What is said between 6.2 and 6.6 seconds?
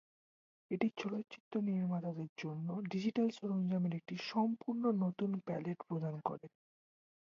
করে।